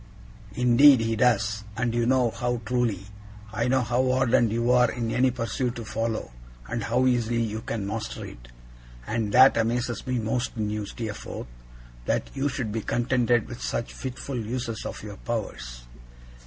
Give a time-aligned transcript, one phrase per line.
[0.55, 3.05] 'Indeed he does, and you know how truly;
[3.53, 6.31] I know how ardent you are in any pursuit you follow,
[6.67, 8.47] and how easily you can master it.
[9.05, 11.45] And that amazes me most in you, Steerforth
[12.07, 15.83] that you should be contented with such fitful uses of your powers.